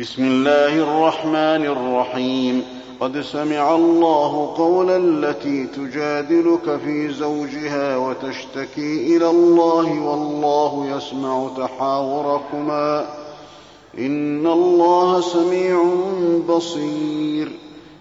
[0.00, 2.62] بسم الله الرحمن الرحيم.
[3.00, 13.06] قد سمع الله قول التي تجادلك في زوجها وتشتكي إلى الله والله يسمع تحاوركما.
[13.98, 15.84] إن الله سميع
[16.48, 17.48] بصير.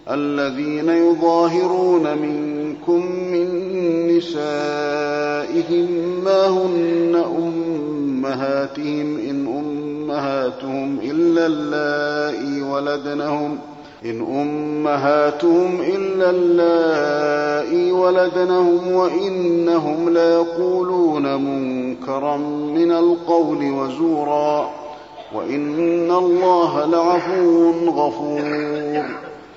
[0.10, 3.48] الذين يظاهرون منكم من
[4.18, 5.88] نسائهم
[6.24, 7.16] ما هن
[8.26, 13.58] أمهاتهم إن أمهاتهم إلا اللائي ولدنهم
[14.06, 22.38] إن أمهاتهم إلا اللائي ولدنهم وإنهم ليقولون منكرا
[22.76, 24.70] من القول وزورا
[25.36, 29.06] وإن الله لعفو غفور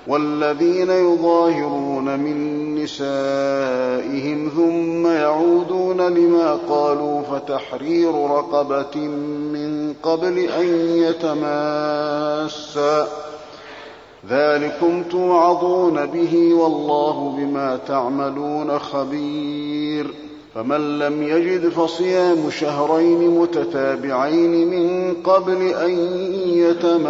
[0.07, 8.97] والذين يظاهرون من نسائهم ثم يعودون لما قالوا فتحرير رقبة
[9.53, 10.65] من قبل أن
[10.97, 13.07] يتماسا.
[14.29, 20.13] ذلكم توعظون به والله بما تعملون خبير.
[20.55, 25.91] فمن لم يجد فصيام شهرين متتابعين من قبل أن
[26.45, 27.09] يتماسا.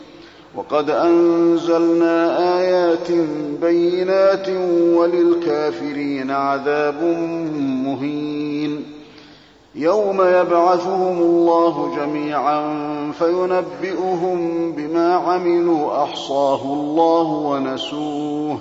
[0.55, 3.11] وقد أنزلنا آيات
[3.61, 4.49] بينات
[4.95, 7.03] وللكافرين عذاب
[7.85, 8.83] مهين.
[9.75, 12.61] يوم يبعثهم الله جميعا
[13.11, 18.57] فينبئهم بما عملوا أحصاه الله ونسوه.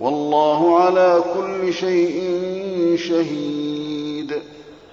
[0.00, 2.20] والله على كل شيء
[2.96, 3.93] شهيد.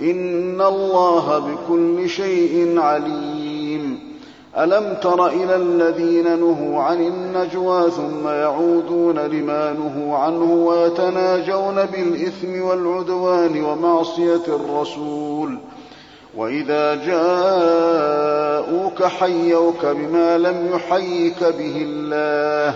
[0.00, 3.98] إن الله بكل شيء عليم.
[4.58, 13.64] ألم تر إلى الذين نهوا عن النجوى ثم يعودون لما نهوا عنه ويتناجون بالإثم والعدوان
[13.64, 15.58] ومعصية الرسول.
[16.36, 22.74] وإذا جاءوك حيوك بما لم يحيك به الله.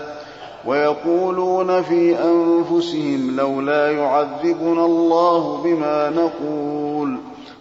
[0.67, 6.90] ويقولون في أنفسهم لولا يعذبنا الله بما نقول.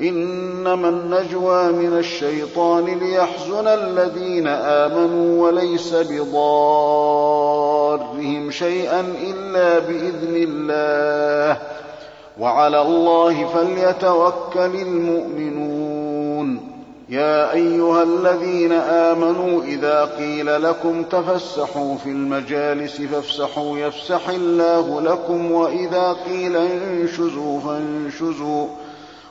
[0.00, 6.40] إنما النجوى من الشيطان ليحزن الذين آمنوا وليس بضارهم
[8.50, 11.60] شيئا إلا بإذن الله.
[12.40, 16.60] وعلى الله فليتوكل المؤمنون.
[17.08, 26.16] يا أيها الذين آمنوا إذا قيل لكم تفسحوا في المجالس فافسحوا يفسح الله لكم وإذا
[26.26, 28.66] قيل انشزوا فانشزوا.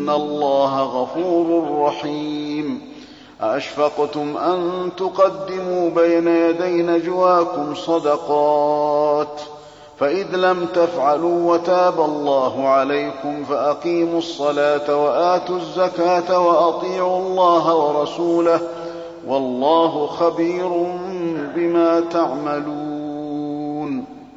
[0.00, 2.80] إن الله غفور رحيم.
[3.42, 9.40] أأشفقتم أن تقدموا بين يدي نجواكم صدقات
[9.98, 18.60] فإذ لم تفعلوا وتاب الله عليكم فأقيموا الصلاة وآتوا الزكاة وأطيعوا الله ورسوله
[19.26, 20.68] والله خبير
[21.54, 22.79] بما تعملون.